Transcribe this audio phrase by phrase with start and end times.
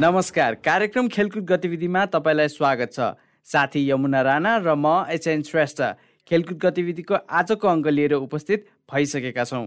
[0.00, 3.00] नमस्कार। कार्यक्रम खेलकुद गतिविधिमा तपाईँलाई स्वागत छ।
[3.48, 5.80] साथी यमुना राणा र म एचएन श्रेष्ठ।
[6.24, 9.66] खेलकुद गतिविधिको आजको अङ्क लिएर उपस्थित भइसकेका छौँ।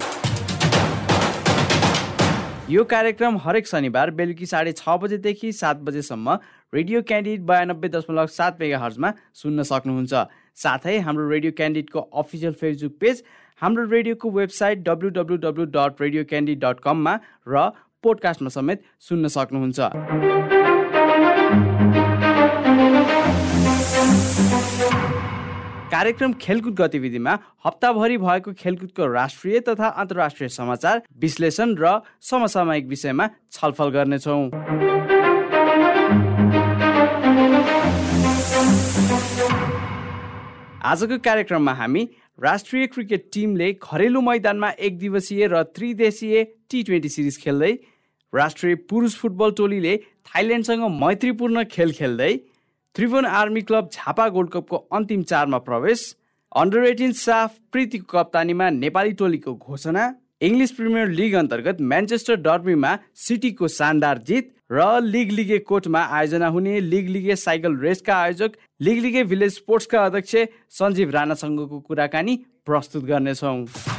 [2.65, 6.38] यो कार्यक्रम हरेक शनिबार बेलुकी साढे छ बजेदेखि सात बजेसम्म
[6.74, 10.13] रेडियो क्यान्डिड बयानब्बे दशमलव सात मेगा हर्जमा सुन्न सक्नुहुन्छ।
[10.57, 13.24] साथै हाम्रो रेडियो क्यान्डिडको अफिसियल फेसबुक पेज
[13.61, 17.13] हाम्रो रेडियोको website W W W dot radio candid dot कममा
[17.47, 17.69] र
[18.04, 19.80] पोडकास्टमा समेत सुन्न सक्नुहुन्छ।
[25.94, 27.34] कार्यक्रम खेलकुद गतिविधिमा
[27.66, 34.42] हप्ताभरि भएको खेलकुदको राष्ट्रिय तथा अन्तर्राष्ट्रिय समाचार विश्लेषण र समसामयिक विषयमा छलफल गर्नेछौँ।
[40.83, 42.03] आजको कार्यक्रममा हामी
[42.42, 47.72] राष्ट्रिय क्रिकेट टिमले घरेलु मैदानमा एक दिवसीय र त्रिदेशीय टी ट्वेन्टी सिरिज खेल्दै
[48.36, 49.95] राष्ट्रिय पुरुष फुटबल टोलीले
[50.28, 52.34] थाइल्यान्डसँग मैत्रीपूर्ण खेल खेल्दै
[52.95, 56.02] Tribhuvan army club Jhapa gold कपको अन्तिम चारमा प्रवेश।
[56.52, 63.67] अन्डर एटिन साफ प्रीतिको कप्तानीमा नेपाली टोलीको घोषणा। इङ्ग्लिस प्रिमियर लिग अन्तर्गत म्यान्चेस्टर डर्बीमा सिटीको
[63.70, 69.23] शानदार जित र लिग लिगे कोटमा आयोजना हुने लिग लिगे साइकल रेसका आयोजक लिग लिगे
[69.23, 70.36] भिलेज स्पोर्ट्सका अध्यक्ष
[70.78, 73.92] सञ्जीव राणासँगको कुराकानी प्रस्तुत गर्नेछौँ।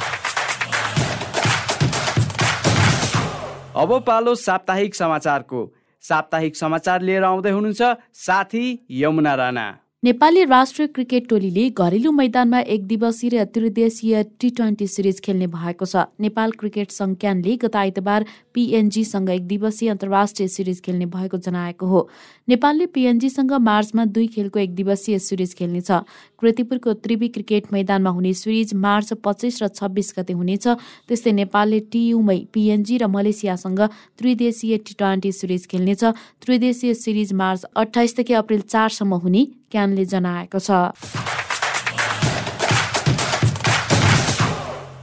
[3.75, 5.61] अब पालो साप्ताहिक समाचारको।
[6.03, 7.81] साप्ताहिक समाचार लिएर आउँदै हुनुहुन्छ
[8.15, 9.65] साथी यमुना राणा।
[10.03, 15.85] नेपाली राष्ट्रिय क्रिकेट टोलीले घरेलु मैदानमा एक दिवसीय र त्रिदेशीय टी ट्वेन्टी सिरिज खेल्ने भएको
[15.85, 22.07] छ। नेपाल क्रिकेट संज्ञानले गत आइतबार पिएनजीसँग एक दिवसीय अन्तर्राष्ट्रिय सिरिज खेल्ने भएको जनाएको हो।
[22.47, 25.91] नेपालले पिएनजीसँग मार्चमा दुई खेलको एक दिवसीय सिरिज खेल्नेछ।
[26.39, 30.67] कृतिपुरको त्रिवी क्रिकेट मैदानमा हुने सिरिज मार्च पच्चिस र छब्बिस गते हुनेछ।
[31.07, 33.81] त्यस्तै नेपालले टियुमै पिएनजी र मलेसियासँग
[34.17, 36.03] त्रिदेशीय टी ट्वेन्टी सिरिज खेल्नेछ।
[36.39, 41.34] त्रिदेशीय सिरिज मार्च अठाइसदेखि अप्रेल चारसम्म हुने क्यानले जनाएको छ।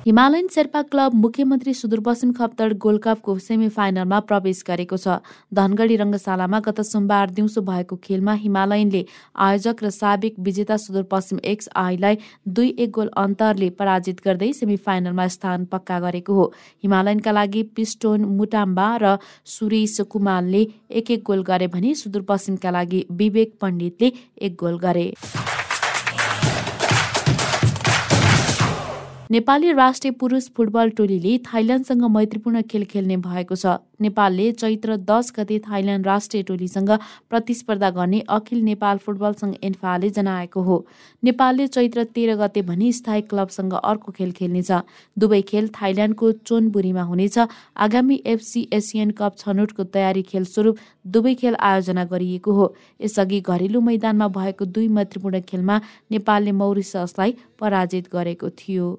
[0.06, 5.18] हिमालयन शेर्पा क्लब मुख्यमन्त्री सुदूरपश्चिम खप्तड गोल्ड कपको सेमी फाइनलमा प्रवेश गरेको छ।
[5.54, 9.04] धनगढी रङ्गशालामा गत सोमबार दिउँसो भएको खेलमा हिमालयनले
[9.46, 12.18] आयोजक र साबिक विजेता सुदूरपश्चिम एक्स आईलाई
[12.50, 16.50] दुई एक गोल अन्तरले पराजित गर्दै सेमी फाइनलमा स्थान पक्का गरेको हो।
[16.82, 19.16] हिमालयनका लागि पिस्टोन मुटाम्बा र
[19.54, 24.12] सुरेश कुमारले एक एक गोल गरे भने सुदूरपश्चिमका लागि विवेक पण्डितले
[24.42, 25.12] एक गोल गरे।
[29.32, 33.66] नेपाली राष्ट्रिय पुरुष फुटबल टोलीले थाइल्यान्डसँग मैत्रीपूर्ण खेल खेल्ने भएको छ।
[34.02, 36.90] नेपालले चैत्र दस गते थाइल्यान्ड राष्ट्रिय टोलीसँग
[37.30, 40.76] प्रतिस्पर्धा गर्ने अखिल नेपाल फुटबल सङ्घ एन्फाले जनाएको हो।
[41.22, 44.70] नेपालले चैत्र तेह्र गते भनी स्थायी क्लबसँग अर्को खेल खेल्नेछ।
[45.16, 47.38] दुवै खेल थाइल्यान्डको चोनबुरीमा हुनेछ।
[47.78, 52.66] आगामी एफसी एसियन कप छनौटको तयारी खेल स्वरूप दुवै खेल आयोजना गरिएको हो।
[53.00, 55.80] यसअघि घरेलु मैदानमा भएको दुई मैत्रीपूर्ण खेलमा
[56.10, 58.96] नेपालले मौरिससलाई पराजित गरेको थियो।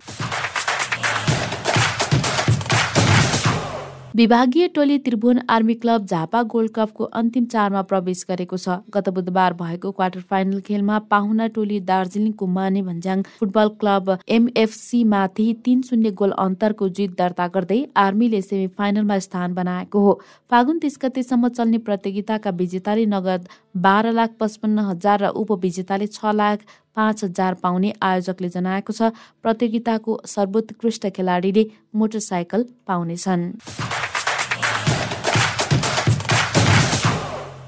[4.15, 9.53] विभागीय टोली Tribhuvan army club Jhapa gold कपको अन्तिम चारमा प्रवेश गरेको छ। गत बुधबार
[9.61, 16.11] भएको क्वार्टर फाइनल खेलमा पाहुना टोली दार्जिलिङको माने भन्ज्याङ फुटबल क्लब एमएफसी माथि तीन शून्य
[16.13, 20.13] गोल अन्तरको जित दर्ता गर्दै आर्मीले सेमी फाइनलमा स्थान बनाएको हो।
[20.51, 23.49] फागुन तिस गतेसम्म चल्ने प्रतियोगिताका विजेताले नगद
[23.81, 29.09] बाह्र लाख पचपन्न हजार र उपविजेताले छ लाख पाँच हजार पाउने आयोजकले जनाएको छ।
[29.41, 33.51] प्रतियोगिताको सर्वोत्कृष्ट खेलाडीले मोटरसाइकल पाउनेछन्।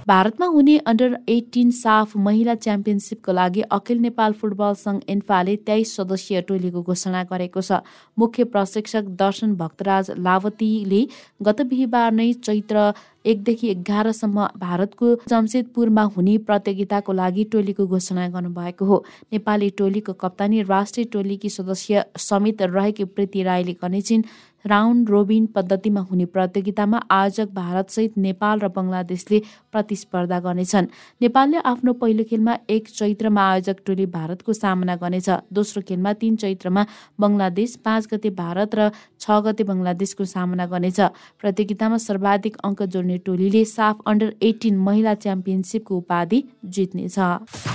[0.08, 6.42] भारतमा हुने अन्डर एटिन साफ महिला च्याम्पियनसिपको लागि अखिल नेपाल फुटबल सङ्घ एन्फाले तेइस सदस्यीय
[6.50, 7.80] टोलीको घोषणा गरेको छ।
[8.18, 11.02] मुख्य प्रशिक्षक दर्शन भक्तराज लावतीले
[11.42, 12.86] गत बिहिबार नै चैत्र
[13.26, 19.04] एकदेखि एघारसम्म भारतको जमशेदपुरमा हुने प्रतियोगिताको लागि टोलीको घोषणा गर्नुभएको हो।
[19.34, 24.28] नेपाली टोलीको कप्तानी राष्ट्रिय टोलीकी सदस्य समेत रहेकी प्रीति राईले गर्नेछिन्
[24.66, 29.40] राउन्ड रोबिन पद्धतिमा हुने प्रतियोगितामा आयोजक भारतसहित नेपाल र बङ्गलादेशले
[29.72, 30.86] प्रतिस्पर्धा गर्नेछन्।
[31.22, 36.86] नेपालले आफ्नो पहिलो खेलमा एक चैत्रमा आयोजक टोली भारतको सामना गर्नेछ। दोस्रो खेलमा तीन चैत्रमा
[37.22, 38.90] बङ्गलादेश पाँच गते भारत र
[39.22, 41.00] छ गते बङ्गलादेशको सामना गर्नेछ।
[41.42, 47.75] प्रतियोगितामा सर्वाधिक अङ्क जोड्ने टोलीले साफ अन्डर एटिन महिला च्याम्पियनसिपको उपाधि जित्नेछ।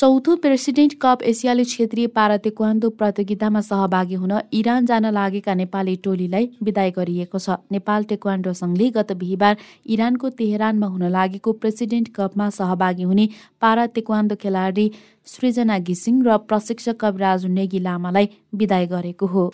[0.00, 6.90] चौथो प्रेसिडेन्ट कप एसियाली क्षेत्रीय पारा प्रतियोगितामा सहभागी हुन इरान जान लागेका नेपाली टोलीलाई विदाय
[6.98, 9.56] गरिएको छ। नेपाल टेक्वान्डो सङ्घले गत बिहिबार
[9.88, 13.28] इरानको तेहरानमा हुन लागेको प्रेसिडेन्ट कपमा सहभागी हुने
[13.60, 14.86] पारा तेक्वान्दो खेलाडी
[15.26, 19.44] सृजना घिसिङ र प्रशिक्षक कविराज नेगी लामालाई विदाय गरेको हो।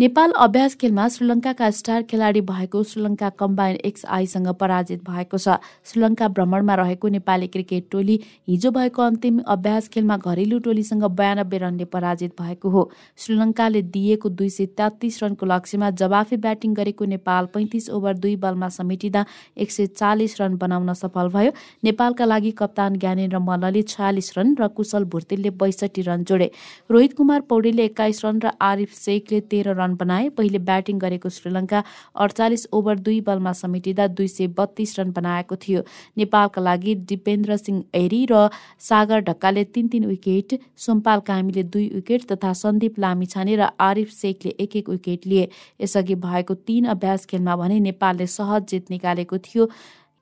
[0.00, 6.28] नेपाल अभ्यास खेलमा श्रीलङ्काका स्टार खेलाडी भएको श्रीलङ्का कम्बाइन एक्स आईसँग पराजित भएको छ। श्रीलङ्का
[6.28, 8.18] भ्रमणमा रहेको नेपाली क्रिकेट टोली
[8.48, 12.82] हिजो भएको अन्तिम अभ्यास खेलमा घरेलु टोलीसँग बयानब्बे रनले पराजित भएको हो।
[13.18, 18.68] श्रीलङ्काले दिएको दुई सय तेत्तिस रनको लक्ष्यमा जवाफी ब्याटिङ गरेको नेपाल पैँतिस ओभर दुई बलमा
[18.78, 19.24] समेटिँदा
[19.58, 21.50] एक सय चालिस रन बनाउन सफल भयो।
[21.84, 26.50] नेपालका लागि कप्तान ज्ञानेन्द्र मल्लले छयालिस रन र कुशल भुर्तेलले बैसठी रन जोडे।
[26.90, 31.82] रोहित कुमार पौडेलले एक्काइस रन र आरिफ शेखले तेह्र रन बनाए। पहिले ब्याटिङ गरेको श्रीलङ्का
[32.16, 35.82] अडचालिस ओभर दुई बलमा समेटिँदा दुई सय बत्तीस रन बनाएको थियो।
[36.18, 38.48] नेपालका लागि दिपेन्द्र सिंह ऐरी र
[38.80, 44.50] सागर ढक्काले तिन तिन विकेट सोमपाल कामीले दुई विकेट तथा सन्दीप लामिछाने र आरिफ शेखले
[44.60, 45.48] एक एक विकेट लिए।
[45.80, 49.68] यसअघि भएको तीन अभ्यास खेलमा भने नेपालले सहज जित निकालेको थियो।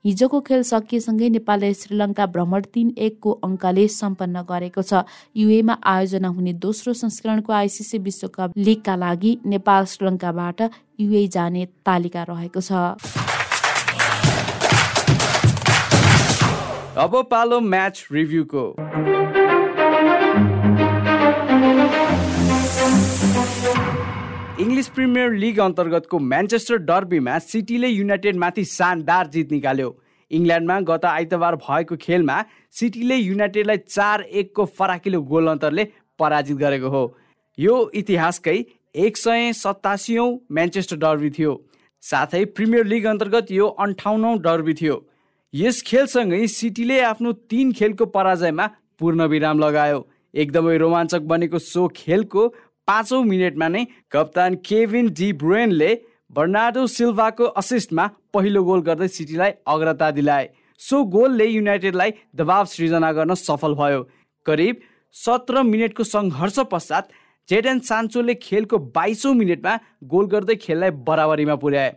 [0.07, 5.03] हिजोको खेल सकिएसँगै नेपालले श्रीलङ्का भ्रमण तीन एकको अङ्कले सम्पन्न गरेको छ।
[5.37, 10.63] युएमा आयोजना हुने दोस्रो संस्करणको आइसिसी विश्वकप लिगका लागि नेपाल श्रीलङ्काबाट
[11.01, 12.71] युए जाने तालिका रहेको छ।
[17.03, 18.65] अब पालो म्याच रिभ्यूको।
[24.77, 29.89] इङ्ग्लिस प्रिमियर लिग अन्तर्गतको म्यान्चेस्टर डर्बीमा सिटीले युनाइटेडमाथि शानदार जित निकाल्यो।
[30.31, 32.37] इङ्ल्यान्डमा गत आइतबार भएको खेलमा
[32.79, 35.85] सिटीले युनाइटेडलाई चार एकको फराकिलो गोल अन्तरले
[36.21, 37.05] पराजित गरेको हो।
[37.59, 38.57] यो इतिहासकै
[38.95, 41.55] एक सय सतासीौँ म्यान्चेस्टर डर्बी थियो।
[42.03, 44.97] साथै प्रिमियर लिग अन्तर्गत यो अन्ठाउन्नौ डर्बी थियो।
[45.55, 48.67] यस खेलसँगै सिटीले आफ्नो तिन खेलको पराजयमा
[49.01, 52.43] पूर्ण विराम लगायो। एकदमै रोमाञ्चक बनेको सो खेलको
[52.89, 55.91] पाँचौँ मिनटमा नै कप्तान केभिन डी ब्रुएनले
[56.37, 58.05] बर्नाडो सिल्भाको असिस्टमा
[58.35, 60.47] पहिलो गोल गर्दै सिटीलाई अग्रता दिलाए।
[60.81, 64.03] सो गोलले युनाइटेडलाई दबाव सृजना गर्न सफल भयो।
[64.47, 64.81] करिब
[65.15, 67.11] सत्र मिनटको सङ्घर्ष पश्चात
[67.49, 71.91] जेडन सान्चोले खेलको बाइसौँ मिनटमा गोल गर्दै खेललाई बराबरीमा पुर्याए।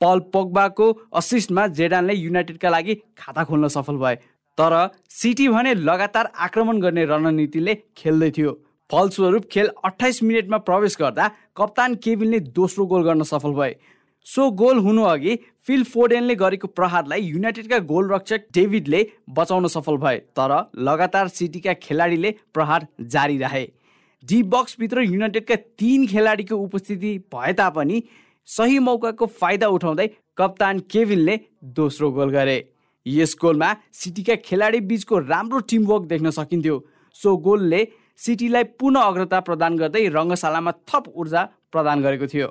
[0.00, 0.86] पल पोग्बाको
[1.20, 4.16] असिस्टमा जेडानले युनाइटेडका लागि खाता खोल्न सफल भए।
[4.58, 4.74] तर
[5.10, 8.52] सिटी भने लगातार आक्रमण गर्ने रणनीतिले खेल्दै थियो।
[8.90, 13.74] फलस्वरूप खेल अठाइस मिनटमा प्रवेश गर्दा कप्तान केभिनले दोस्रो गोल गर्न सफल भए।
[14.26, 15.36] सो गोल हुनु अघि
[15.66, 22.86] फिल फोडेनले गरेको प्रहारलाई युनाइटेडका गोलरक्षक डेभिडले बचाउन सफल भए तर लगातार सिटीका खेलाडीले प्रहार
[23.02, 23.66] जारी राखे।
[24.22, 28.02] डी बक्सभित्र युनाइटेडका तीन खेलाडीको उपस्थिति भए तापनि
[28.48, 30.06] सही मौकाको फाइदा उठाउँदै
[30.38, 31.38] कप्तान केभिनले
[31.76, 32.58] दोस्रो गोल गरे।
[33.06, 36.84] यस गोलमा सिटीका खेलाडी बिचको राम्रो टिमवर्क देख्न सकिन्थ्यो।
[37.16, 37.86] सो गोलले
[38.18, 41.42] सिटीलाई पुनः अग्रता प्रदान गर्दै रङ्गशालामा थप ऊर्जा
[41.72, 42.48] प्रदान गरेको थियो।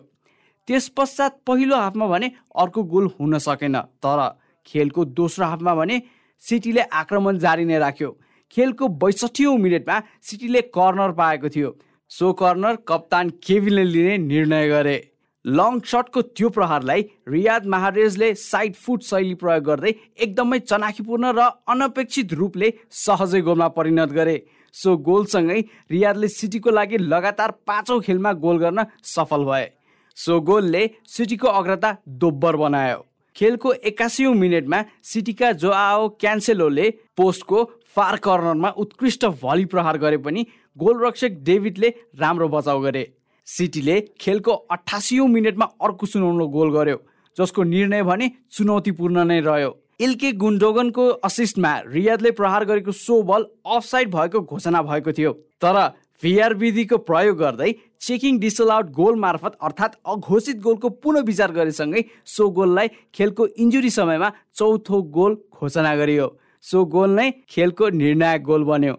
[0.67, 4.19] त्यस पश्चात पहिलो हाफमा भने अर्को गोल हुन सकेन तर
[4.67, 6.01] खेलको दोस्रो हाफमा भने
[6.43, 8.09] सिटीले आक्रमण जारी नै राख्यो।
[8.53, 11.69] खेलको बैसठीौँ मिनटमा सिटीले कर्नर पाएको थियो।
[12.11, 14.97] सो कर्नर कप्तान केभिनले लिने निर्णय गरे।
[15.45, 22.33] लङ सटको त्यो प्रहारलाई रियाद महारेजले साइड फुट शैली प्रयोग गर्दै एकदमै चनाखीपूर्ण र अनपेक्षित
[22.33, 24.37] रूपले सहजै गोलमा परिणत गरे।
[24.73, 25.59] सो गोलसँगै
[25.91, 29.69] रियादले सिटीको लागि लगातार पाँचौँ खेलमा गोल गर्न सफल भए।
[30.17, 33.05] सो गोलले सिटीको अग्रता दोब्बर बनायो।
[33.35, 37.63] खेलको एक्कासी मिनटमा सिटीका जो आओ क्यान्सेलोले पोस्टको
[37.95, 40.45] फार कर्नरमा उत्कृष्ट भली प्रहार गरे पनि
[40.77, 43.05] गोलरक्षक डेभिडले राम्रो बचाउ गरे।
[43.47, 46.97] सिटीले खेलको अठासी मिनटमा अर्को सुनाउनु गोल गर्यो
[47.37, 54.09] जसको निर्णय भने चुनौतीपूर्ण नै रह्यो। इल्के गुन्डोगनको असिस्टमा रियादले प्रहार गरेको सो बल अफसाइड
[54.11, 55.77] भएको घोषणा भएको थियो। तर
[56.23, 62.03] भिआर विधिको प्रयोग गर्दै चेकिङ डिसल आउट गोल मार्फत अर्थात् अघोषित गोलको पुनः विचार गरेसँगै
[62.25, 66.27] सो गोललाई खेलको इन्जुरी समयमा चौथो गोल घोषणा गरियो।
[66.63, 68.95] सो गोल नै खेलको निर्णायक गोल बन्यो।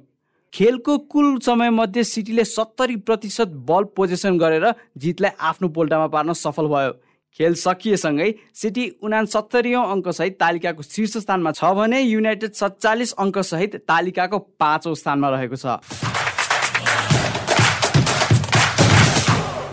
[0.53, 6.93] खेलको कुल समयमध्ये सिटीले सत्तरी प्रतिशत बल पोजिसन गरेर जितलाई आफ्नो पोल्टामा पार्न सफल भयो।
[7.39, 14.95] खेल सकिएसँगै सिटी उनासत्तरीौँ अङ्कसहित तालिकाको शीर्ष स्थानमा छ भने युनाइटेड सत्तालिस अङ्कसहित तालिकाको पाँचौँ
[14.95, 15.79] स्थानमा रहेको छ।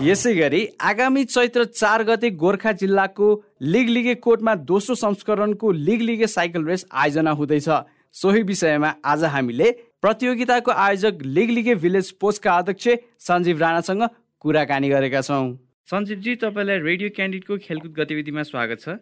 [0.02, 3.28] यसै गरी आगामी चैत्र चार गते गोर्खा जिल्लाको
[3.74, 7.68] लिग लिगे कोटमा दोस्रो संस्करणको लिग लिगे साइकल रेस आयोजना हुँदैछ।
[8.14, 9.70] सोही विषयमा आज हामीले
[10.02, 12.88] प्रतियोगिताको आयोजक लिग लिगे भिलेज पोस्टका अध्यक्ष
[13.26, 14.08] सञ्जीव राणासँग
[14.40, 18.98] कुराकानी गरेका छौँ। सञ्जीवजी तपाईँलाई रेडियो क्यान्डिडको खेलकुद गतिविधिमा स्वागत छ।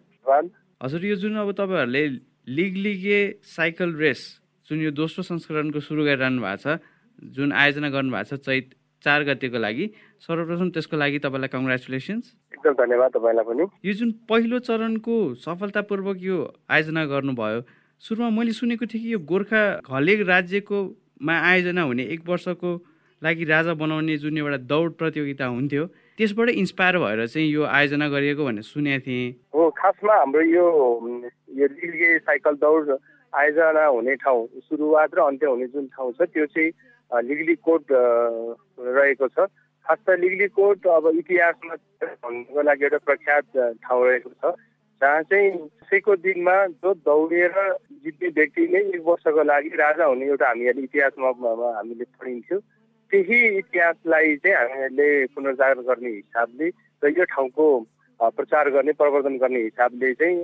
[0.81, 2.03] हजुर यो जुन अब तपाईँहरूले
[2.45, 4.21] लिग लिगे साइकल रेस
[4.67, 6.77] जुन यो दोस्रो संस्करणको सुरु गरिरहनु भएको छ
[7.33, 9.87] जुन आयोजना गर्नुभएको छ चैत चार गतिको लागि
[10.29, 16.37] सर्वप्रथम त्यसको लागि तपाईँलाई कङ्ग्रेचुलेसन्स एकदम धन्यवाद तपाईँलाई पनि। यो जुन पहिलो चरणको सफलतापूर्वक यो
[16.69, 17.67] आयोजना गर्नुभयो
[18.05, 22.79] सुरुमा मैले सुनेको थिएँ कि यो गोर्खा घलेग राज्यकोमा आयोजना हुने एक वर्षको
[23.23, 25.89] लागि राजा बनाउने जुन एउटा दौड प्रतियोगिता हुन्थ्यो
[26.19, 30.67] त्यसबाट इन्सपायर भएर चाहिँ यो आयोजना गरिएको भनेर सुनेको थिएँ। हो खासमा हाम्रो यो
[31.59, 31.67] यो
[32.23, 32.91] साइकल दौड
[33.33, 36.71] आयोजना हुने ठाउँ सुरुवात र अन्त्य हुने जुन ठाउँ छ त्यो चाहिँ
[37.27, 39.51] लिगली कोड रहेको छ।
[39.87, 43.45] खास त लिगली कोड अब इतिहासमा भन्नुको लागि एउटा प्रख्यात
[43.83, 44.55] ठाउँ रहेको छ
[45.03, 45.51] जहाँ चाहिँ
[45.83, 47.53] कसैको दिनमा जो दौडेर
[48.07, 51.29] जित्ने व्यक्तिले एक वर्षको लागि राजा हुने एउटा हामीहरूले इतिहासमा
[51.75, 52.59] हामीले पढिन्थ्यो।
[53.15, 56.69] त्यही इतिहासलाई चाहिँ हामीहरूले पुनर्जागर गर्ने हिसाबले
[57.03, 57.67] र यो ठाउँको
[58.35, 60.39] प्रचार गर्ने प्रवर्धन गर्ने हिसाबले चाहिँ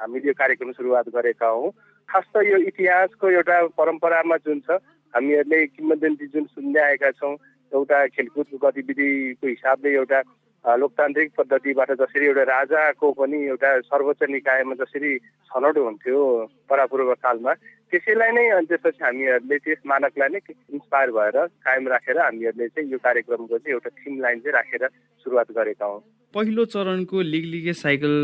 [0.00, 1.70] हामीले यो कार्यक्रम सुरुवात गरेका हौँ।
[2.08, 4.80] खास त यो इतिहासको एउटा परम्परामा जुन छ
[5.14, 7.36] हामीहरूले किम्बदन्ती जुन सुन्दै आएका छौँ
[7.72, 10.20] एउटा खेलकुदको गतिविधिको हिसाबले एउटा
[10.64, 15.16] लोकतान्त्रिक पद्धतिबाट जसरी एउटा राजाको पनि एउटा सर्वोच्च निकायमा जसरी
[15.50, 16.20] छनौट हुन्थ्यो
[16.68, 17.52] परापूर्व कालमा
[17.90, 22.98] त्यसैलाई नै अनि त्यसपछि हामीहरूले त्यस मानकलाई नै इन्सपायर भएर कायम राखेर हामीहरूले चाहिँ यो
[23.08, 24.86] कार्यक्रमको चाहिँ एउटा थिम लाइन चाहिँ राखेर
[25.26, 26.00] सुरुवात गरेका हौँ।
[26.34, 28.14] पहिलो चरणको लिग लिगे साइकल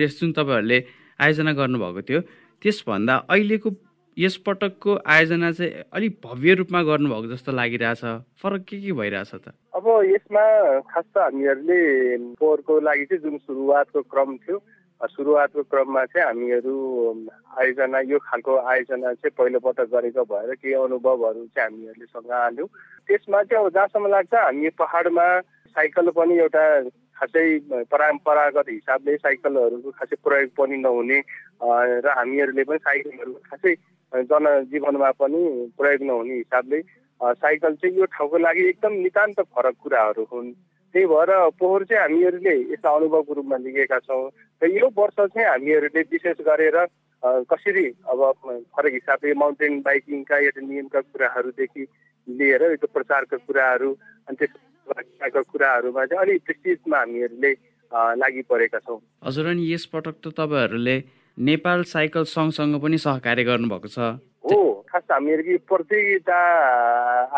[0.00, 0.78] रेस जुन तपाईँहरूले
[1.20, 2.20] आयोजना गर्नुभएको थियो
[2.62, 3.70] त्यसभन्दा अहिलेको
[4.18, 8.04] यस पटकको आयोजना चाहिँ अलिक भव्य रूपमा गर्नुभएको जस्तो लागिरहेछ।
[8.42, 9.56] फरक के के भइरहेछ त?
[9.72, 10.44] अब यसमा
[10.84, 11.80] खास त हामीहरूले
[12.36, 14.58] पोहोरको लागि चाहिँ जुन सुरुवातको क्रम थियो
[15.00, 16.74] सुरुवातको क्रममा चाहिँ हामीहरू
[17.58, 22.68] आयोजना यो खालको आयोजना चाहिँ पहिलोपटक गरेको भएर केही अनुभवहरू चाहिँ हामीहरूले सँग हाल्यौँ।
[23.08, 25.26] त्यसमा चाहिँ अब जहाँसम्म लाग्छ हामी पहाडमा
[25.72, 26.64] साइकल पनि एउटा
[27.16, 27.46] खासै
[27.88, 31.18] परम्परागत हिसाबले साइकलहरूको खासै प्रयोग पनि नहुने
[32.04, 33.74] र हामीहरूले पनि साइकलहरू खासै
[34.12, 35.42] जनजीवनमा पनि
[35.78, 36.80] प्रयोग नहुने हिसाबले
[37.20, 40.52] साइकल चाहिँ यो ठाउँको लागि एकदम नितान्त फरक कुराहरू हुन्।
[40.94, 44.28] त्यही भएर पोहोर चाहिँ हामीहरूले यसलाई अनुभवको रूपमा लिएका छौँ
[44.62, 46.76] र यो वर्ष चाहिँ हामीहरूले विशेष गरेर
[47.48, 48.20] कसरी अब
[48.76, 51.86] फरक हिसाबले माउन्टेन बाइकिङका एउटा नियमका कुराहरूदेखि
[52.28, 53.90] लिएर यो प्रचारका कुराहरू
[54.28, 57.52] अनि त्यस कुराहरूमा चाहिँ अलिक प्रेस्टिजमा हामीहरूले
[57.92, 60.96] लागि परेका छौँ। हजुर अनि यसपटक त तपाईँहरूले
[61.38, 63.98] नेपाल साइकल सङ्घसँग पनि सहकार्य गर्नुभएको छ।
[64.44, 64.58] हो
[64.88, 66.38] खास हामीहरू प्रतियोगिता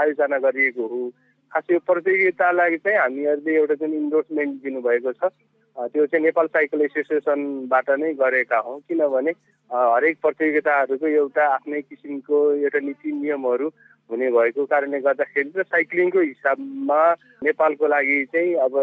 [0.01, 1.03] आयोजना गरिएको हो।
[1.53, 5.31] खास यो प्रतियोगितालाई चाहिँ हामीहरूले एउटा जुन इन्डोर्समेन्ट दिनुभएको छ
[5.77, 9.31] त्यो चाहिँ नेपाल साइकल एसोसिएसनबाट नै गरेका हौँ। किनभने
[9.71, 13.69] हरेक प्रतियोगिताहरूको एउटा आफ्नै किसिमको एउटा नीति नियमहरू
[14.11, 17.01] हुने भएको कारणले गर्दाखेरि र साइक्लिङको हिसाबमा
[17.45, 18.75] नेपालको लागि चाहिँ अब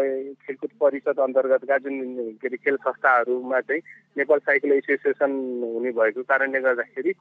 [0.46, 1.96] खेलकुद परिषद अन्तर्गतका जुन
[2.42, 3.82] के अरे खेल संस्थाहरूमा चाहिँ
[4.18, 5.30] नेपाल साइकल एसोसिएसन
[5.74, 7.12] हुने भएको कारणले गर्दाखेरि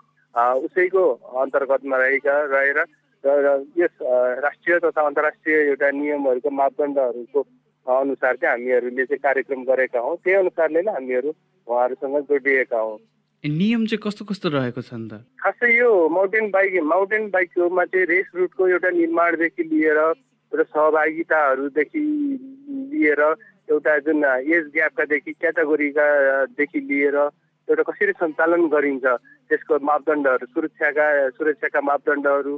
[0.65, 1.03] उसैको
[1.41, 2.79] अन्तर्गतमा रहेका रहेर
[3.23, 3.95] र यस
[4.45, 7.41] राष्ट्रिय तथा अन्तर्राष्ट्रिय एउटा नियमहरूको मापदण्डहरूको
[7.85, 11.29] अनुसार चाहिँ हामीहरूले चाहिँ कार्यक्रम गरेका हौँ। त्यही अनुसारले नै हामीहरू
[11.67, 12.97] उहाँहरूसँग जोडिएका हौँ।
[13.43, 18.05] नियम चाहिँ कस्तो कस्तो रहेको छ नि त खासै यो माउन्टेन बाइक माउन्टेन बाइकमा चाहिँ
[18.05, 22.03] रेस रुटको एउटा निर्माणदेखि लिएर एउटा सहभागिताहरूदेखि
[22.91, 23.21] लिएर
[23.67, 29.05] एउटा जुन एज ग्यापकादेखि क्याटेगोरीकादेखि लिएर एउटा कसरी सञ्चालन गरिन्छ
[29.49, 32.57] त्यसको मापदण्डहरू सुरक्षाका सुरक्षाका मापदण्डहरू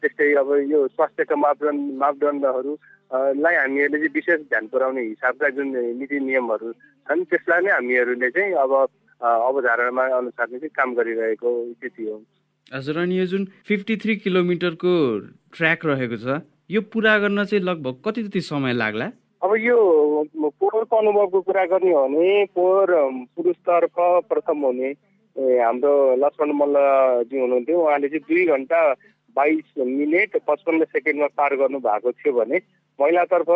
[0.00, 6.72] त्यस्तै अब यो स्वास्थ्यका मापदण्ड मापदण्डहरूलाई हामीहरूले चाहिँ विशेष ध्यान पुऱ्याउने हिसाबका जुन नीति नियमहरू
[7.06, 8.72] छन् त्यसलाई नै हामीहरूले चाहिँ अब
[9.20, 12.22] अवधारणामा अनुसारले चाहिँ काम गरिरहेको स्थिति हो।
[12.74, 14.92] हजुर अनि यो जुन फिफ्टी थ्री किलोमिटरको
[15.56, 16.40] ट्र्याक रहेको छ
[16.70, 19.06] यो पुरा गर्न चाहिँ लगभग कति जति समय लाग्ला?
[19.42, 19.76] अब यो
[20.34, 22.88] पोहोरको अनुभवको कुरा गर्ने हो भने पोहोर
[23.36, 23.96] पुरुषतर्फ
[24.28, 24.90] प्रथम हुने
[25.60, 28.80] हाम्रो लक्ष्मण मल्लजी हुनुहुन्थ्यो। उहाँले चाहिँ दुई घन्टा
[29.36, 32.56] बाइस मिनट पचपन्न सेकेन्डमा पार गर्नु भएको थियो भने
[32.98, 33.48] महिलातर्फ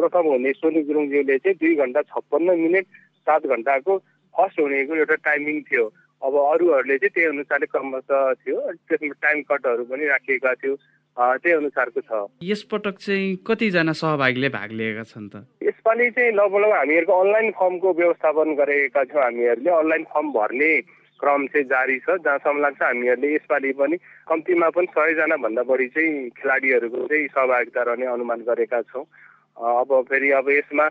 [0.00, 2.86] प्रथम हुने सोनी गुरुङज्यूले चाहिँ दुई घन्टा छप्पन्न मिनट
[3.26, 3.98] सात घन्टाको
[4.36, 5.84] फर्स्ट हुनेको एउटा टाइमिङ थियो।
[6.22, 8.58] अब अरूहरूले चाहिँ त्यही अनुसारले क्रमशः थियो।
[8.88, 10.74] त्यसमा टाइम कटहरू पनि राखिएका थियो।
[11.16, 12.10] त्यही अनुसारको छ।
[12.40, 15.34] यसपटक चाहिँ कतिजना सहभागीले भाग लिएका छन् त?
[15.60, 20.72] यसपालि चाहिँ लगभग हामीहरूको अनलाइन फर्मको व्यवस्थापन गरेका छौँ हामीहरूले। अनलाइन फर्म भर्ने
[21.20, 23.96] क्रम चाहिँ जारी छ। जहाँसम्म लाग्छ हामीहरूले यसपालि पनि
[24.30, 29.04] कम्तीमा पनि सयजना भन्दा बढी चाहिँ खेलाडीहरूको चाहिँ सहभागिता रहने अनुमान गरेका छौँ।
[29.52, 30.86] अब फेरि अब यसमा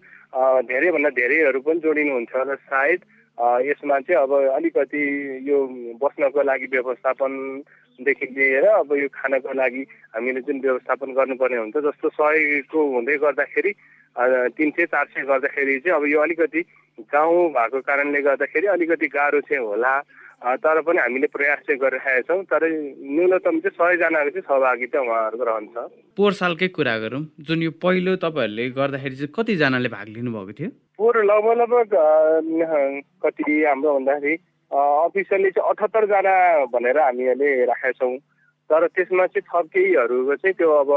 [0.69, 3.00] धेरैभन्दा धेरैहरू पनि जोडिनुहुन्छ र सायद
[3.38, 5.01] यसमा चाहिँ अब अलिकति
[5.50, 5.57] यो
[6.03, 9.81] बस्नको लागि व्यवस्थापनदेखि लिएर अब यो खानको लागि
[10.15, 13.71] हामीले जुन व्यवस्थापन गर्नुपर्ने हुन्छ जस्तो सयको हुँदै गर्दाखेरि
[14.57, 16.61] तिन सय चार सय गर्दाखेरि चाहिँ अब यो अलिकति
[17.13, 19.93] गाउँ भएको कारणले गर्दाखेरि अलिकति गाह्रो चाहिँ होला।
[20.41, 25.75] तर पनि हामीले प्रयास चाहिँ गरिरहेका छौँ तर न्यूनतम चाहिँ सयजनाको चाहिँ सहभागिता उहाँहरूको रहन्छ।
[26.17, 30.69] पोहोर सालकै कुरा गरौँ। जुन यो पहिलो तपाईँहरूले गर्दाखेरि चाहिँ कतिजनाले भाग लिनुभएको थियो?
[31.01, 34.36] पोहोर लगभग लगभग कति हाम्रो भन्दाखेरि
[34.72, 36.34] अफिसियली चाहिँ अठहत्तरजना
[36.70, 38.17] भनेर हामीहरूले राखेका छौँ।
[38.70, 40.91] तर त्यसमा चाहिँ थप केहीहरूको चाहिँ त्यो अब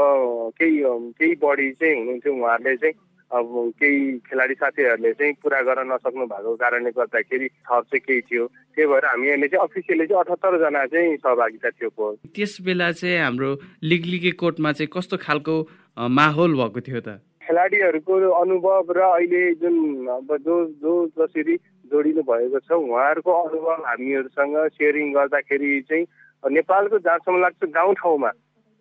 [0.61, 0.77] केही
[1.17, 2.93] केही बढी चाहिँ हुनुहुन्थ्यो उहाँहरूले चाहिँ।
[3.33, 8.45] अब केही खेलाडी साथीहरूले चाहिँ पुरा गर्न नसक्नु भएको कारणले गर्दाखेरि थप चाहिँ केही थियो।
[8.77, 13.51] त्यही भएर हामीहरूले चाहिँ अफिसियली चाहिँ अठहत्तरजना चाहिँ सहभागिता थियो त्यस बेला चाहिँ हाम्रो
[13.89, 15.55] लिग लिगे कोर्टमा चाहिँ कस्तो खालको
[15.97, 17.19] माहौल भएको थियो त?
[17.45, 19.75] खेलाडीहरूको अनुभव र अहिले जुन
[20.09, 21.55] अब जो जो जसरी
[21.91, 26.05] जोडिनु भएको छ उहाँहरूको अनुभव हामीहरूसँग सेयरिङ गर्दाखेरि चाहिँ
[26.43, 28.31] नेपालको जहाँसम्म लाग्छ गाउँठाउँमा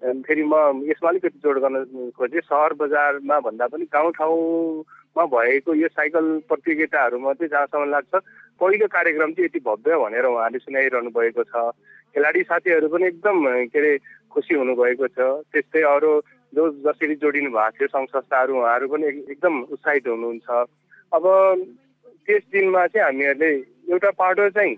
[0.02, 0.54] फेरि म
[0.84, 7.48] यसमा अलिकति जोड गर्न खोजेँ। सहर बजारमा भन्दा पनि गाउँठाउँमा भएको यो साइकल प्रतियोगिताहरूमा चाहिँ
[7.48, 8.14] जहाँसम्म लाग्छ
[8.60, 11.72] पहिलो कार्यक्रम चाहिँ यति भव्य भनेर उहाँले सुनाइरहनु भएको छ।
[12.14, 13.36] खेलाडी साथीहरू पनि एकदम
[13.72, 13.92] के अरे
[14.32, 15.18] खुसी हुनुभएको छ।
[15.52, 16.12] त्यस्तै अरू
[16.54, 20.48] जो जसरी जोडिनु भएको थियो सङ्घ संस्थाहरू उहाँहरू पनि एकदम उत्साहित हुनुहुन्छ।
[21.12, 21.24] अब
[22.26, 23.50] त्यस दिनमा चाहिँ हामीहरूले
[23.92, 24.74] एउटा पाटो चाहिँ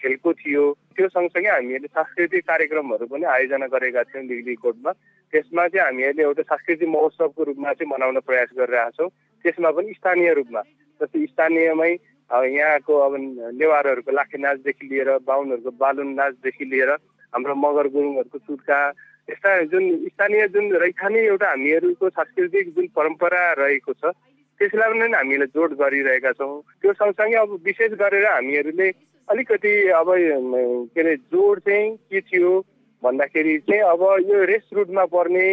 [0.00, 0.64] खेलको थियो।
[0.96, 4.92] त्यो सँगसँगै हामीहरूले सांस्कृतिक कार्यक्रमहरू पनि आयोजना गरेका थियौँ डिग्री कोर्टमा।
[5.32, 9.08] त्यसमा चाहिँ हामीहरूले एउटा सांस्कृतिक महोत्सवको रूपमा चाहिँ मनाउन प्रयास गरिरहेका छौँ।
[9.44, 10.62] त्यसमा पनि स्थानीय रूपमा।
[11.00, 11.92] जस्तै स्थानीयमै
[12.30, 13.12] यहाँको अब
[13.58, 16.90] नेवारहरूको लाखे नाचदेखि लिएर बाहुनहरूको बालुन नाचदेखि लिएर
[17.34, 18.78] हाम्रो मगर गुरुङहरूको चुट्का
[19.30, 24.12] यस्ता जुन स्थानीय जुन रैथाने एउटा हामीहरूको सांस्कृतिक जुन परम्परा रहेको छ
[24.60, 28.88] त्यसलाई पनि हामीले जोड गरिरहेका छौँ। त्यो सँगसँगै अब विशेष गरेर हामीहरूले
[29.28, 30.08] अलिकति अब
[30.92, 32.52] के अरे जोड चाहिँ के थियो
[33.02, 35.46] भन्दाखेरि चाहिँ अब यो रेस रुटमा पर्ने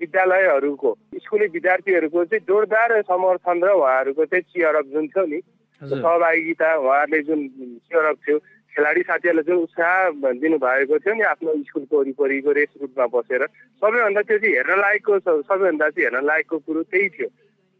[0.00, 5.40] विद्यालयहरूको स्कुले विद्यार्थीहरूको चाहिँ जोरदार समर्थन र उहाँहरूको चाहिँ चियरअप जुन थियो नि
[5.82, 7.40] सहभागिता उहाँहरूले जुन
[7.84, 8.38] चियरअप थियो
[8.78, 9.94] खेलाडी साथीहरूलाई जुन उत्साह
[10.38, 13.42] दिनुभएको थियो नि आफ्नो स्कुलको वरिपरिको रेस रुटमा बसेर।
[13.82, 17.28] सबैभन्दा त्यो चाहिँ हेर्न लायकको सबैभन्दा चाहिँ हेर्न लायकको कुरो त्यही थियो।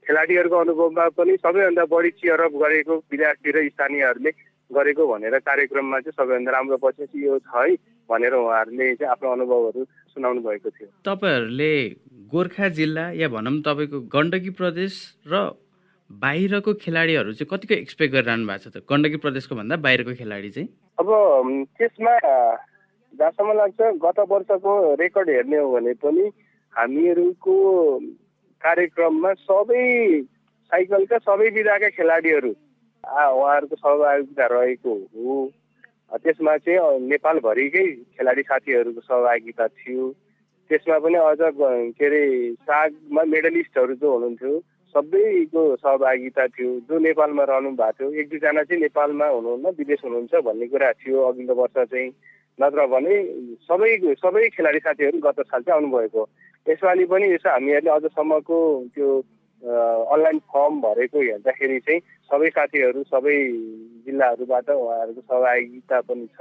[0.06, 4.30] खेलाडीहरूको अनुभवमा पनि सबैभन्दा बढी चियरअप गरेको विद्यार्थी र स्थानीयहरूले
[4.70, 7.78] गरेको भनेर कार्यक्रममा चाहिँ सबैभन्दा राम्रो पछि यो छ है
[8.10, 9.84] भनेर उहाँहरूले चाहिँ आफ्नो अनुभवहरू
[10.18, 11.72] सुनाउनु भएको थियो। तपाईँहरूले
[12.26, 14.94] गोर्खा जिल्ला या भनौँ तपाईँको गण्डकी प्रदेश
[15.30, 15.46] र
[16.10, 18.82] बाहिरको खेलाडीहरू चाहिँ कतिको एक्सपेक्ट गरिरहनु भएको छ त?
[18.88, 20.68] गण्डकी प्रदेशको भन्दा बाहिरको खेलाडी चाहिँ।
[21.00, 21.08] अब
[21.78, 22.14] त्यसमा
[23.14, 26.24] जहाँसम्म लाग्छ गत वर्षको रेकर्ड हेर्ने हो भने पनि
[26.76, 27.54] हामीहरूको
[28.62, 29.84] कार्यक्रममा सबै
[30.72, 35.36] साइकलका सबै विधाका खेलाडीहरू उहाँहरूको सहभागिता रहेको हो।
[36.24, 40.08] त्यसमा चाहिँ नेपालभरिकै खेलाडी साथीहरूको सहभागिता थियो।
[40.70, 41.40] त्यसमा पनि अझ
[42.00, 42.22] के अरे
[42.64, 44.56] सागमा मेडलिस्टहरू जो हुनुहुन्थ्यो
[44.94, 50.34] सबैको सहभागिता थियो जो नेपालमा रहनु भएको थियो एक दुईजना चाहिँ नेपालमा हुनुहुन्न विदेश हुनुहुन्छ
[50.46, 52.10] भन्ने कुरा थियो अघिल्लो वर्ष चाहिँ।
[52.58, 53.14] नत्र भने
[53.68, 56.22] सबै सबै खेलाडी साथीहरू गत साल चाहिँ आउनुभएको।
[56.66, 58.58] यसपालि पनि यसो हामीहरूले अझसम्मको
[58.94, 59.08] त्यो
[59.62, 63.36] अनलाइन फर्म भरेको हेर्दाखेरि चाहिँ सबै साथीहरू सबै
[64.06, 66.40] जिल्लाहरूबाट उहाँहरूको सहभागिता पनि छ।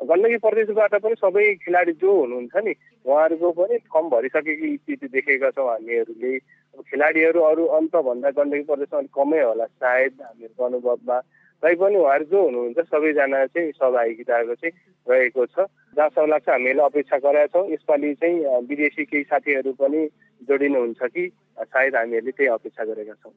[0.00, 2.72] गण्डकी प्रदेशबाट पनि सबै खेलाडी जो हुनुहुन्छ नि
[3.04, 6.38] उहाँहरूको पनि फर्म भरिसकेको स्थिति देखेका छौँ हामीहरूले।
[6.86, 11.18] खेलाडीहरू अरू अन्तभन्दा गण्डकी प्रदेशमा अलिक कमै होला सायद हामीहरूको अनुभवमा।
[11.62, 14.72] तैपनि उहाँहरू जो हुनुहुन्छ सबैजना चाहिँ सहभागिताको चाहिँ
[15.06, 15.66] रहेको छ।
[15.96, 20.00] जहाँसम्म लाग्छ हामीले अपेक्षा गरेका छौँ। यसपालि चाहिँ विदेशी केही साथीहरू पनि
[20.48, 21.22] जोडिनुहुन्छ कि
[21.58, 23.32] सायद हामीहरूले त्यही अपेक्षा गरेका छौँ।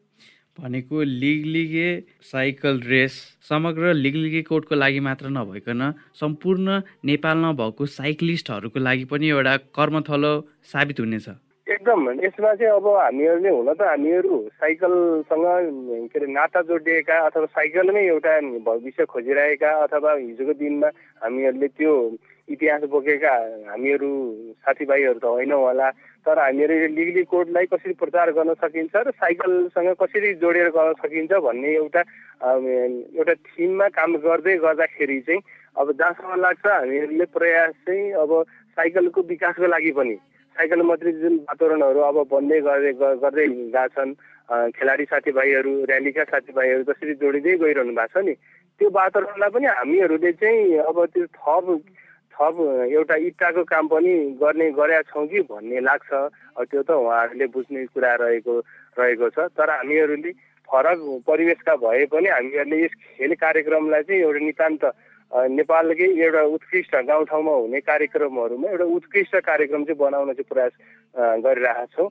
[0.58, 1.90] भनेको लिग लिगे
[2.22, 3.14] साइकल रेस
[3.50, 5.82] समग्र लिग लिगे कोर्टको लागि मात्र नभइकन
[6.20, 10.34] सम्पूर्ण नेपालमा भएको साइक्लिस्टहरूको लागि पनि एउटा कर्मथलो
[10.72, 11.30] साबित हुनेछ।
[11.72, 15.46] एकदम यसमा चाहिँ अब हामीहरूले हुन त हामीहरू साइकलसँग
[16.12, 20.88] के अरे नाता जोडिएका अथवा साइकलमै एउटा भविष्य खोजिरहेका अथवा हिजोको दिनमा
[21.22, 21.94] हामीहरूले त्यो
[22.48, 23.34] इतिहास बोकेका
[23.70, 24.12] हामीहरू
[24.60, 25.90] साथीभाइहरू त होइनौँ होला
[26.26, 31.72] तर हामीहरू लिगली कोडलाई कसरी प्रचार गर्न सकिन्छ र साइकलसँग कसरी जोडेर गर्न सकिन्छ भन्ने
[31.78, 32.02] एउटा
[33.16, 35.42] एउटा थिममा काम गर्दै गर्दाखेरि चाहिँ
[35.76, 38.36] अब जहाँसम्म लाग्छ हामीहरूले प्रयास चाहिँ अब
[38.78, 40.18] साइकलको विकासको लागि पनि
[40.56, 44.14] साइकल मात्रै जुन वातावरणहरू अब बन्दै गर्दै गर्दै गएका छन्
[44.72, 48.34] खेलाडी साथीभाइहरू ऱ्यालीका साथीभाइहरू जसरी जोडिँदै गइरहनु भएको छ नि
[48.82, 51.68] त्यो वातावरणलाई पनि हामीहरूले चाहिँ अब त्यो थप
[52.34, 52.60] थप
[52.92, 56.10] एउटा इट्टाको काम पनि गर्ने गरेका छौँ कि भन्ने लाग्छ
[56.66, 58.54] त्यो त उहाँहरूले बुझ्ने कुरा रहेको
[58.98, 60.32] रहेको छ तर हामीहरूले
[60.70, 64.84] फरक परिवेशका भए पनि हामीहरूले यस खेल कार्यक्रमलाई चाहिँ एउटा नितान्त
[65.32, 70.74] नेपालकै एउटा उत्कृष्ट गाउँठाउँमा हुने कार्यक्रमहरूमा एउटा उत्कृष्ट कार्यक्रम चाहिँ बनाउन चाहिँ प्रयास
[71.40, 72.10] गरिरहेका छौँ।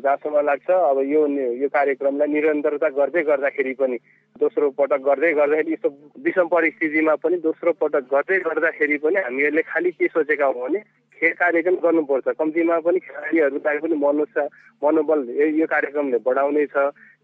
[0.00, 1.20] जहाँसम्म लाग्छ अब यो
[1.60, 3.96] यो कार्यक्रमलाई निरन्तरता गर्दै गर्दाखेरि पनि
[4.40, 5.88] दोस्रो पटक गर्दै गर्दाखेरि यस्तो
[6.24, 10.80] विषम परिस्थितिमा पनि दोस्रो पटक गर्दै गर्दाखेरि पनि हामीहरूले खालि के सोचेका हौँ भने
[11.20, 14.46] खेल कार्यक्रम गर्नुपर्छ। कम्तीमा पनि खेलाडीहरूलाई पनि मनोत्साह
[14.82, 15.20] मनोबल
[15.60, 16.76] यो कार्यक्रमले बढाउने छ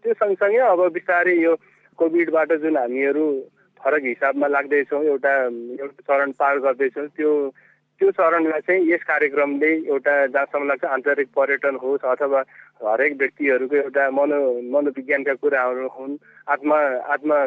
[0.05, 1.55] त्यो सँगसँगै अब बिस्तारै यो
[1.97, 3.25] कोभिडबाट जुन हामीहरू
[3.81, 5.33] फरक हिसाबमा लाग्दैछौँ एउटा
[5.79, 7.31] एउटा चरण पार गर्दैछौँ। त्यो
[7.99, 12.39] त्यो चरणलाई चाहिँ यस कार्यक्रमले एउटा जहाँसम्म लाग्छ आन्तरिक पर्यटन होस् अथवा
[12.79, 14.39] हरेक व्यक्तिहरूको एउटा मनो
[14.71, 16.15] मनोविज्ञानका कुराहरू हुन्
[16.47, 16.77] आत्मा
[17.11, 17.37] आत्मा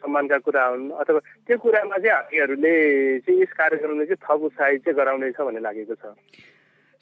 [0.00, 2.72] सम्मानका कुरा हुन् अथवा त्यो कुरामा चाहिँ हामीहरूले
[3.20, 6.16] चाहिँ यस कार्यक्रमले चाहिँ थप उत्साहित चाहिँ गराउनेछ भन्ने लागेको छ।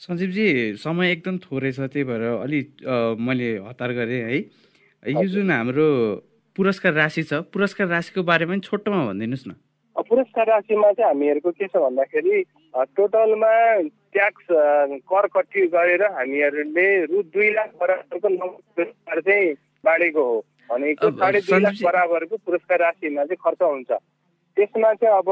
[0.02, 0.46] सञ्जीवजी
[0.82, 2.66] समय एकदम थोरै छ त्यही भएर अलिक
[3.22, 4.38] मैले हतार गरेँ है।
[5.14, 5.86] यो जुन हाम्रो
[6.56, 9.52] पुरस्कार राशि छ। पुरस्कार राशिको बारेमा पनि छोटोमा भनिदिनुहोस् न।
[9.96, 12.36] पुरस्कार राशिमा चाहिँ हामीहरूको के छ भन्दाखेरि
[12.96, 13.52] टोटलमा
[14.12, 14.46] ट्याक्स
[15.08, 20.36] कर कट्टी गरेर हामीहरूले रु दुई लाख बराबरको पुरस्कार चाहिँ बाँडेको हो।
[20.70, 23.90] भनेको साढे दुई लाख बराबरको पुरस्कार राशिमा चाहिँ खर्च हुन्छ।
[24.56, 25.28] त्यसमा चाहिँ अब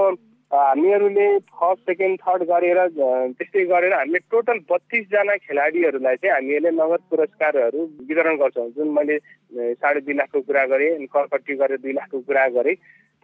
[0.53, 7.81] हामीहरूले फर्स्ट सेकेन्ड थर्ड गरेर त्यस्तै गरेर हामीले टोटल बत्तिसजना खेलाडीहरूलाई चाहिँ हामीहरूले नगद पुरस्कारहरू
[8.09, 9.19] वितरण गर्छौँ। जुन मैले
[9.75, 12.75] साढे दुई लाखको कुरा गरेँ करपट्टि गरेर दुई लाखको कुरा गरेँ।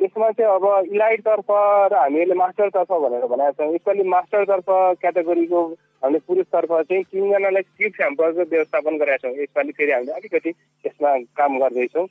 [0.00, 1.50] त्यसमा चाहिँ अब इलाइटतर्फ
[1.92, 4.68] र हामीहरूले मास्टरतर्फ भनेर भनेका छौँ। यसपालि मास्टरतर्फ
[5.00, 5.60] क्याटेगोरीको
[6.02, 11.58] हामीले पुरुषतर्फ चाहिँ तिनजनालाई स्किप स्याम्पलको व्यवस्थापन गरेका छौँ। यसपालि फेरि हामीले अलिकति त्यसमा काम
[11.60, 12.06] गर्दैछौँ।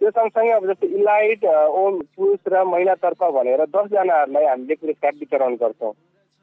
[0.00, 1.44] त्यो सँगसँगै अब जस्तो इलाइट
[1.80, 5.92] ओम पुरुष र महिलातर्फ भनेर दसजनाहरूलाई हामीले पुरस्कार वितरण गर्छौँ।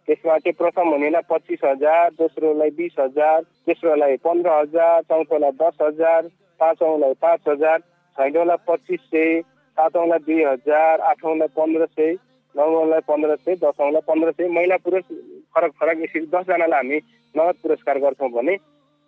[0.08, 6.22] त्यसमा चाहिँ प्रथम हुनेलाई पच्चिस हजार दोस्रोलाई बिस हजार तेस्रोलाई पन्ध्र हजार चौथोलाई दस हजार
[6.60, 7.78] पाँचौँलाई पाँच हजार
[8.18, 9.42] छैटौँलाई पच्चिस सय
[9.78, 12.12] सातौँलाई दुई हजार आठौँलाई पन्ध्र सय
[12.56, 15.04] नौौँलाई पन्ध्र सय दसौँलाई पन्ध्र सय। महिला पुरुष
[15.56, 16.98] फरक फरक यसरी दसजनालाई हामी
[17.36, 18.56] नगद पुरस्कार गर्छौँ भने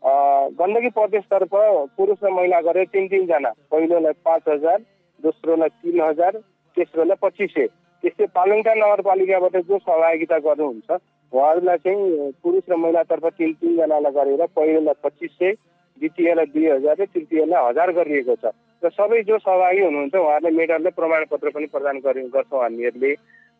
[0.05, 1.53] गण्डकी प्रदेशतर्फ
[1.97, 4.79] पुरुष र महिला गरेर तिन तिनजना। पहिलोलाई पाँच हजार
[5.23, 6.33] दोस्रोलाई तिन हजार
[6.77, 7.67] तेस्रोलाई पच्चिस सय।
[8.03, 10.89] त्यस्तै पालङटार नगरपालिकाबाट जो सहभागिता गर्नुहुन्छ
[11.33, 15.51] उहाँहरूलाई चाहिँ पुरुष र महिलातर्फ तिन तिनजनालाई गरेर पहिलोलाई पच्चिस सय
[15.97, 20.85] द्वितीयलाई दुई हजार र तृतीयलाई हजार गरिएको छ। र सबै जो सहभागी हुनुहुन्छ उहाँहरूलाई मेडल
[20.85, 23.11] र प्रमाणपत्र पनि प्रदान गरे गर्छौँ हामीहरूले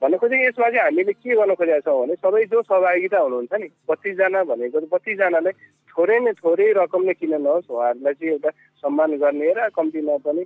[0.02, 3.68] भनेको चाहिँ यसमा चाहिँ हामीले के गर्न खोजेका छौँ भने सबै जो सहभागिता हुनुहुन्छ नि
[3.90, 5.54] बत्तिसजना भनेको बत्तिसजनालाई
[5.92, 8.50] थोरै नै थोरै रकमले किन नहोस् उहाँहरूलाई चाहिँ एउटा
[8.84, 10.44] सम्मान गर्ने र कम्तीमा पनि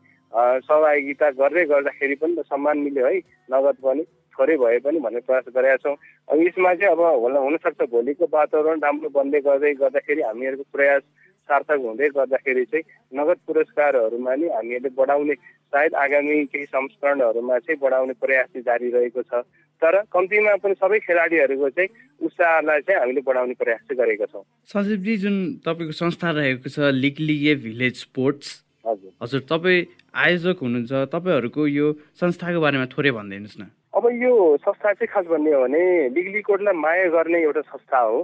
[0.63, 3.17] सहभागिता गर्दै गर्दाखेरि पनि त सम्मान मिल्यो है
[3.49, 5.95] नगद पनि थोरै भए पनि भन्ने प्रयास गरेका छौँ।
[6.29, 7.01] अब यसमा चाहिँ अब
[7.35, 11.01] हुनसक्छ भोलिको वातावरण राम्रो बन्दै गर्दै गर्दाखेरि हामीहरूको प्रयास
[11.49, 15.35] सार्थक हुँदै गर्दाखेरि चाहिँ नगद पुरस्कारहरूमा नि हामीहरूले बढाउने
[15.73, 19.43] सायद आगामी केही संस्करणहरूमा चाहिँ बढाउने प्रयास चाहिँ जारी रहेको छ।
[19.81, 21.89] तर कम्तीमा पनि सबै खेलाडीहरूको चाहिँ
[22.21, 25.35] उत्साहलाई चाहिँ हामीले बढाउने प्रयास चाहिँ गरेका छौँ। सञ्जीवजी जुन
[25.65, 28.47] तपाईँको संस्था रहेको छ लिग लिगे भिलेज स्पोर्ट्स
[28.87, 31.87] हजुर। हजुर तपाईँ आयोजक हुनुहुन्छ तपाईँहरूको यो
[32.19, 33.63] संस्थाको बारेमा थोरै भनिदिनुहोस् न।
[33.95, 34.33] अब यो
[34.65, 38.19] संस्था चाहिँ खास भन्ने हो भने लिगली कोडलाई माया गर्ने एउटा संस्था हो।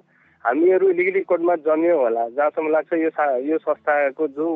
[0.46, 3.10] हामीहरू लिगली कोडमा जन्मियौँ होला। जहाँसम्म लाग्छ यो
[3.50, 4.48] यो संस्थाको जो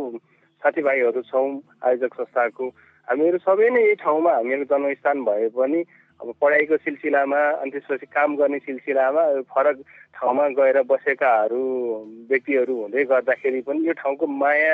[0.61, 1.49] साथीभाइहरू छौँ
[1.81, 2.65] आयोजक संस्थाको
[3.07, 5.81] हामीहरू सबै नै यही ठाउँमा हामीहरू जन्मस्थान भए पनि
[6.21, 9.77] अब पढाइको सिलसिलामा अनि त्यसपछि काम गर्ने सिलसिलामा फरक
[10.13, 11.63] ठाउँमा गएर बसेकाहरू
[12.29, 14.73] व्यक्तिहरू हुँदै गर्दाखेरि पनि यो ठाउँको माया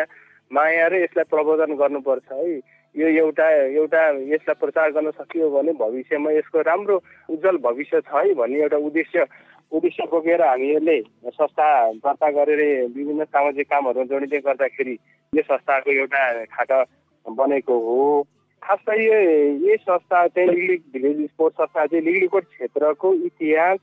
[0.52, 2.60] माया र यसलाई प्रबोधन गर्नुपर्छ है।
[2.96, 3.48] यो एउटा
[3.80, 4.02] एउटा
[4.36, 6.96] यसलाई प्रचार गर्न सकियो भने भविष्यमा यसको राम्रो
[7.30, 9.26] उज्जवल भविष्य छ है भन्ने एउटा उद्देश्य
[9.72, 12.62] उद्देश्य बोकेर हामीहरूले संस्था दर्ता गरेर
[12.96, 14.94] विभिन्न सामाजिक कामहरूमा जोडिँदै गर्दाखेरि
[15.34, 16.84] यो संस्थाको एउटा खाटा
[17.26, 18.22] बनेको हो।
[18.62, 23.80] खास गरी यो यही संस्था चाहिँ लिगली भिलेज स्पोर्ट्स संस्था चाहिँ लिगलीकोट क्षेत्रको इतिहास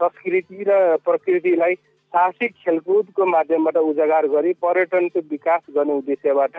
[0.00, 6.56] संस्कृति र प्रकृतिलाई साहसिक खेलकुदको माध्यमबाट उजागर गरी पर्यटनको विकास गर्ने उद्देश्यबाट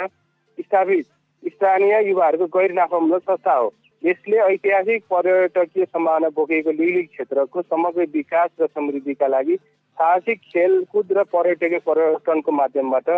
[0.59, 1.05] स्थापित।
[1.43, 3.73] स्थानीय युवाहरूको गैर नाफामूलक संस्था हो।
[4.05, 9.55] यसले ऐतिहासिक पर्यटकीय सम्भावना बोकेको लिली क्षेत्रको समग्र विकास र समृद्धिका लागि
[9.97, 13.09] साहसिक खेलकुद र पर्यटकीय पर्यटनको माध्यमबाट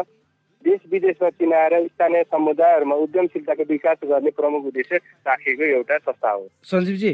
[0.66, 4.96] देश विदेशमा चिनाएर स्थानीय समुदायहरूमा उद्यमशीलताको विकास गर्ने प्रमुख उद्देश्य
[5.28, 7.12] राखेको एउटा संस्था हो। सञ्जीवजी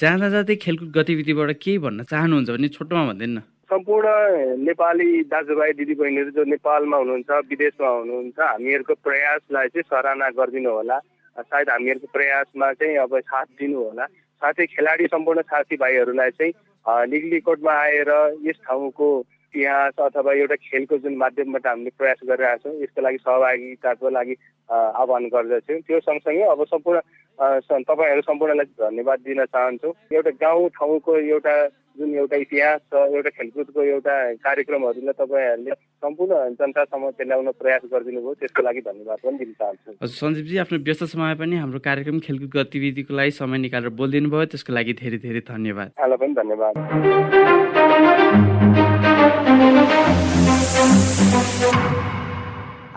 [0.00, 3.38] जाँदा जाँदै खेलकुद गतिविधिबाट केही भन्न चाहनुहुन्छ भने छोटोमा भन्दैन
[3.70, 4.08] सम्पूर्ण
[4.64, 10.98] नेपाली दाजुभाइ दिदीबहिनीहरू जो नेपालमा हुनुहुन्छ विदेशमा हुनुहुन्छ हामीहरूको प्रयासलाई चाहिँ सराहना गरिदिनु होला।
[11.42, 14.06] सायद हामीहरूको प्रयासमा चाहिँ अब साथ दिनु होला।
[14.42, 16.52] साथै खेलाडी सम्पूर्ण साथीभाइहरूलाई चाहिँ
[17.10, 18.10] लिगली कोर्टमा आएर
[18.46, 19.08] यस ठाउँको
[19.54, 24.34] इतिहास अथवा एउटा खेलको जुन माध्यमबाट हामीले प्रयास गरिरहेका छौँ यसको लागि सहभागिताको लागि
[24.68, 27.00] आह्वान गर्दछौँ। त्यो सँगसँगै अब सम्पूर्ण
[27.38, 31.54] तपाईँहरू सम्पूर्णलाई धन्यवाद दिन चाहन्छु। एउटा गाउँ ठाउँको एउटा
[31.98, 34.14] जुन एउटा इतिहास छ एउटा खेलकुदको एउटा
[34.46, 35.72] कार्यक्रमहरूलाई तपाईँहरूले
[36.02, 40.78] सम्पूर्ण जनतासम्म ल्याउन प्रयास गरिदिनु भयो त्यसको लागि धन्यवाद पनि दिन चाहन्छु। हजुर सञ्जीवजी आफ्नो
[40.88, 45.18] व्यस्त समय पनि हाम्रो कार्यक्रम खेलकुद गतिविधिको लागि समय निकालेर बोलिदिनु भयो। त्यसको लागि धेरै
[45.26, 46.72] धेरै धन्यवाद। यहाँलाई पनि धन्यवाद।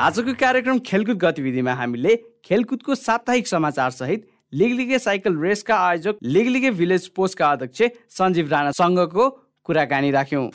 [0.01, 4.21] आजको कार्यक्रम खेलकुद गतिविधिमा हामीले खेलकुदको साप्ताहिक समाचार सहित
[4.53, 9.27] लिगलिगे साइकल रेसका आयोजक लिगलिगे भिलेज पोस्टका अध्यक्ष सञ्जीव राणासँगको
[9.65, 10.49] कुराकानी राख्यौँ।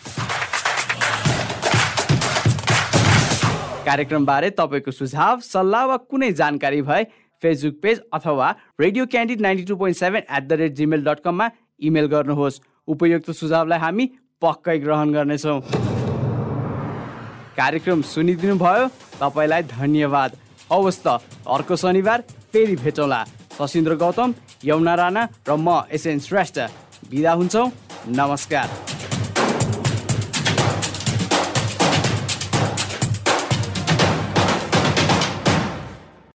[3.86, 7.04] कार्यक्रमबारे तपाईँको सुझाव सल्लाह वा कुनै जानकारी भए
[7.42, 11.48] फेसबुक पेज अथवा radio candid ninety two point seven at the rate Gmail dot कममा
[11.80, 14.06] इमेल गर्नुहोस्। उपयुक्त सुझावलाई हामी
[14.42, 15.60] पक्कै ग्रहण गर्नेछौँ।
[17.56, 18.86] कार्यक्रम सुनिदिनु भयो
[19.20, 20.36] तपाईँलाई धन्यवाद।
[20.72, 23.24] हवस् त अर्को शनिबार फेरि भेटौँला।
[23.58, 26.58] सशिन्द्र गौतम यमुना राणा र म एसएन श्रेष्ठ।
[27.10, 27.66] बिदा हुन्छौँ।
[28.18, 28.95] नमस्कार।